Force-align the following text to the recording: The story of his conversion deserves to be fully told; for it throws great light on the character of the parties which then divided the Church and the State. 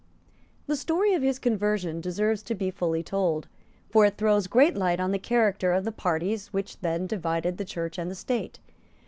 The 0.65 0.75
story 0.75 1.13
of 1.13 1.21
his 1.21 1.37
conversion 1.37 2.01
deserves 2.01 2.41
to 2.41 2.55
be 2.55 2.71
fully 2.71 3.03
told; 3.03 3.47
for 3.91 4.03
it 4.03 4.17
throws 4.17 4.47
great 4.47 4.75
light 4.75 4.99
on 4.99 5.11
the 5.11 5.19
character 5.19 5.73
of 5.73 5.83
the 5.85 5.91
parties 5.91 6.47
which 6.47 6.79
then 6.79 7.05
divided 7.05 7.59
the 7.59 7.65
Church 7.65 7.99
and 7.99 8.09
the 8.09 8.15
State. 8.15 8.57